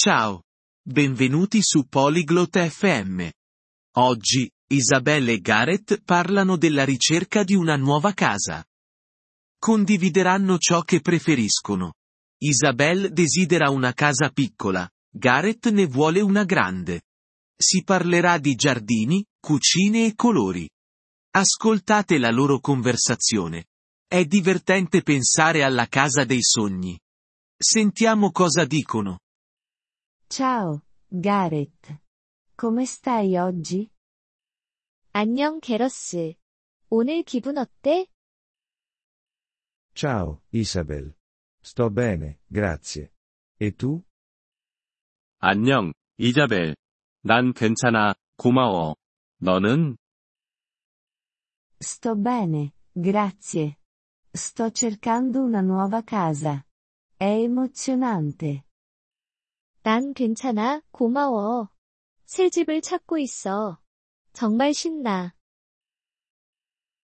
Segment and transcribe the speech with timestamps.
[0.00, 0.44] Ciao.
[0.80, 3.28] Benvenuti su Polyglot FM.
[3.96, 8.64] Oggi, Isabelle e Gareth parlano della ricerca di una nuova casa.
[9.58, 11.94] Condivideranno ciò che preferiscono.
[12.40, 17.02] Isabelle desidera una casa piccola, Gareth ne vuole una grande.
[17.60, 20.70] Si parlerà di giardini, cucine e colori.
[21.32, 23.64] Ascoltate la loro conversazione.
[24.06, 26.96] È divertente pensare alla casa dei sogni.
[27.60, 29.18] Sentiamo cosa dicono.
[30.29, 31.99] Ciao, Gareth.
[32.55, 33.89] Come stai oggi?
[35.11, 36.33] 안녕, 게러스.
[36.89, 38.07] 오늘 기분 어때?
[39.93, 41.13] Ciao, Isabel.
[41.63, 43.11] Sto bene, grazie.
[43.59, 44.03] E tu?
[45.39, 46.75] 안녕, 이자벨.
[47.21, 48.95] 난 괜찮아, 고마워.
[49.39, 49.97] 너는?
[51.79, 53.77] Sto bene, grazie.
[54.33, 56.65] Sto cercando una nuova casa.
[57.15, 58.65] È emozionante.
[59.88, 61.70] 난 괜찮아, 고마워.
[62.26, 63.80] 새 집을 찾고 있어.
[64.34, 65.34] 정말 신나.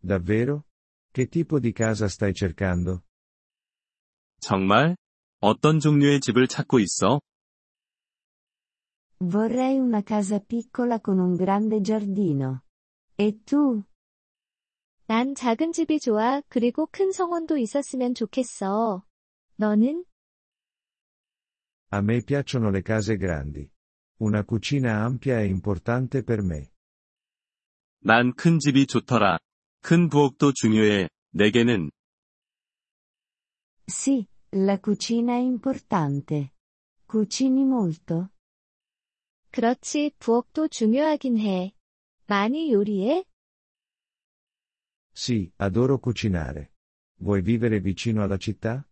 [0.00, 0.62] Davvero?
[1.12, 3.02] Che tipo di casa stai cercando?
[4.38, 4.94] 정말?
[5.40, 7.20] 어떤 종류의 집을 찾고 있어?
[9.18, 12.60] Vorrei una casa piccola con un grande giardino.
[13.18, 13.82] E tu?
[15.08, 19.02] 난 작은 집이 좋아, 그리고 큰 성원도 있었으면 좋겠어.
[19.56, 20.04] 너는?
[21.91, 23.69] A me piacciono le case grandi.
[24.17, 26.71] Una cucina ampia è importante per me.
[28.03, 29.39] 난 큰 집이 좋더라.
[29.81, 31.91] 큰 부엌도 중요해, 내게는.
[33.87, 36.53] Sì, la cucina è importante.
[37.05, 38.29] Cucini molto?
[39.51, 41.73] 그렇지, 부엌도 중요하긴 해.
[42.27, 43.25] 많이 요리해?
[45.13, 46.73] Sì, adoro cucinare.
[47.19, 48.85] Vuoi vivere vicino alla città?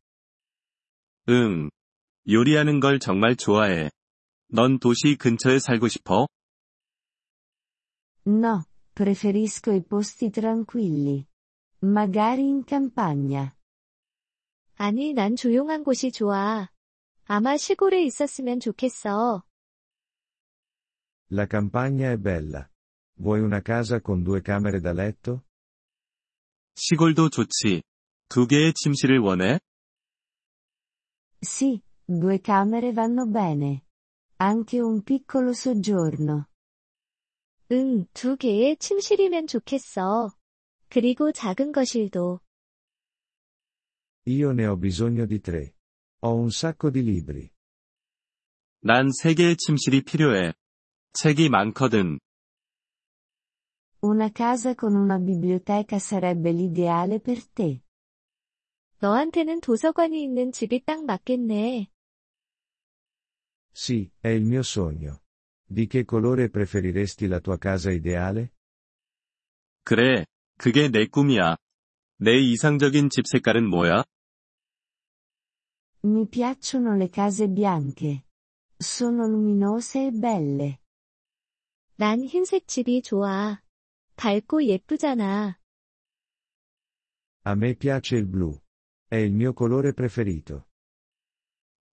[1.27, 1.69] 응.
[2.30, 3.90] 요리하는 걸 정말 좋아해.
[4.48, 6.26] 넌 도시 근처에 살고 싶어?
[8.26, 11.24] No, preferisco i posti tranquilli.
[11.82, 13.52] Magari in campagna.
[14.76, 16.68] 아니, 난 조용한 곳이 좋아.
[17.24, 19.42] 아마 시골에 있었으면 좋겠어.
[21.30, 22.68] La campagna è bella.
[23.20, 25.42] Vuoi una casa con due camere da letto?
[26.74, 27.82] 시골도 좋지.
[28.28, 29.58] 두 개의 침실을 원해?
[31.42, 33.84] Sì, due camere vanno bene.
[34.36, 36.46] Anche un piccolo soggiorno.
[37.70, 40.30] 응, 두 개의 침실이면 좋겠어.
[40.88, 42.40] 그리고 작은 거실도.
[44.26, 45.74] Io ne ho bisogno di tre.
[46.20, 47.50] Ho un sacco di libri.
[48.80, 50.54] 난 세 개의 침실이 필요해.
[51.12, 52.18] 책이 많거든.
[54.00, 57.82] Una casa con una biblioteca sarebbe l'ideale per te.
[59.00, 61.90] 너한테는 도서관이 있는 집이 딱 맞겠네.
[63.77, 65.23] Sì, è il mio sogno.
[65.65, 68.51] Di che colore preferiresti la tua casa ideale?
[69.83, 70.25] 그래,
[70.57, 71.57] 그게 내 꿈이야.
[72.17, 74.03] 내 이상적인 집 색깔은 뭐야?
[76.05, 78.25] Mi piacciono le case bianche.
[78.77, 80.79] Sono luminose e belle.
[81.95, 83.61] 난 흰색 집이 좋아.
[84.15, 85.57] 밝고 예쁘잖아.
[87.45, 88.59] A me piace il blu.
[89.09, 90.65] È il mio colore preferito.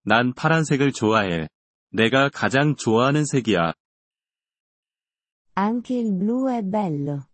[0.03, 1.49] 난 파란색을 좋아해.
[1.95, 3.73] 내가 가장 좋아하는 색이야.
[5.57, 7.27] Anche il blu è bello.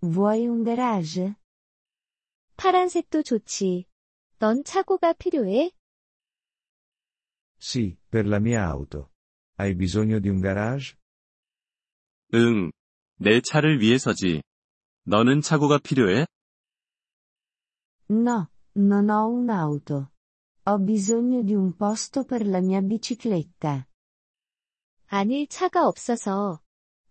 [0.00, 1.34] Vuoi un garage?
[2.56, 3.86] 파란색도 좋지.
[4.38, 5.70] 넌 차고가 필요해?
[7.60, 9.10] Sì, per la mia auto.
[9.56, 10.96] Hai bisogno di un garage?
[12.34, 12.70] 응.
[13.16, 14.42] 내 차를 위해서지.
[15.04, 16.26] 너는 차고가 필요해?
[18.10, 20.12] No, non ho un'auto.
[20.64, 23.86] Ho bisogno di un posto per la mia bicicletta.
[25.07, 26.61] 아니, 차가 없어서.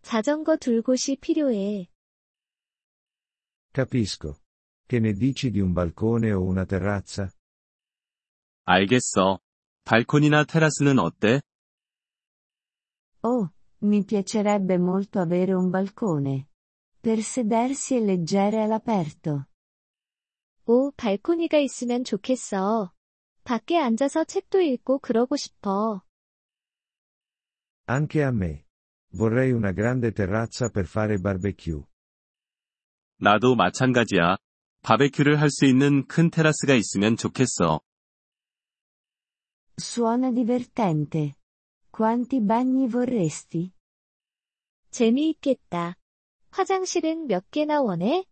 [0.03, 1.89] 자전거 둘 곳이 필요해.
[3.73, 4.37] Capisco.
[4.87, 7.31] Che ne dici di un balcone o una terrazza?
[8.65, 9.41] 알겠어.
[9.85, 11.41] 발코니나 테라스는 어때?
[13.23, 13.49] Oh,
[13.83, 16.49] mi piacerebbe molto avere un balcone.
[17.01, 19.47] Per sedersi e leggere all'aperto.
[20.67, 22.93] 오, 발코니가 있으면 좋겠어.
[23.45, 26.03] 밖에 앉아서 책도 읽고 그러고 싶어.
[27.89, 28.67] Anche a me.
[29.15, 31.85] Vorrei una grande terrazza per fare barbecue.
[33.19, 34.37] 나도 마찬가지야.
[34.83, 37.81] 바베큐를 할 수 있는 큰 테라스가 있으면 좋겠어.
[39.79, 41.35] Suona divertente.
[41.91, 43.73] Quanti bagni vorresti?
[44.91, 45.97] 재미있겠다.
[46.51, 48.25] 화장실은 몇 개나 원해?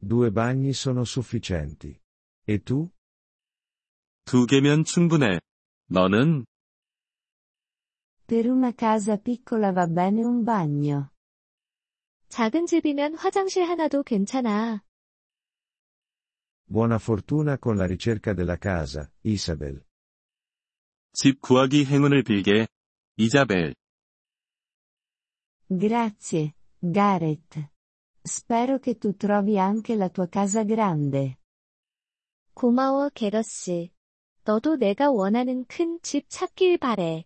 [0.00, 2.00] Due bagni sono sufficienti.
[2.48, 2.90] E tu?
[4.24, 5.40] 두 개면 충분해.
[5.88, 6.46] 너는?
[8.29, 11.11] Per una casa piccola va bene un bagno.
[12.29, 14.83] 작은 집이면 화장실 하나도 괜찮아.
[16.67, 19.85] Buona fortuna con la ricerca della casa, Isabel.
[21.13, 22.67] 집 구하기 행운을 빌게.
[23.17, 23.75] 이자벨.
[25.69, 27.69] Grazie, Gareth.
[28.21, 31.37] Spero che tu trovi anche la tua casa grande.
[32.53, 33.91] 고마워, 게러씨.
[34.43, 37.25] 너도 내가 원하는 큰 집 찾길 바래.